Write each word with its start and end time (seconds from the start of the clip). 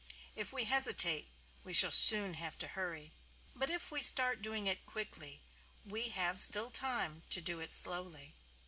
If 0.35 0.51
we 0.51 0.63
hesitate, 0.63 1.27
we 1.63 1.73
shall 1.73 1.91
soon 1.91 2.33
have 2.33 2.57
to 2.57 2.69
hurry. 2.69 3.11
But 3.55 3.69
if 3.69 3.91
we 3.91 4.01
start 4.01 4.41
doing 4.41 4.65
it 4.65 4.87
quickly 4.87 5.43
we 5.85 6.07
have 6.09 6.39
still 6.39 6.71
time 6.71 7.21
to 7.29 7.39
do 7.39 7.59
it 7.59 7.71
slowly. 7.71 8.33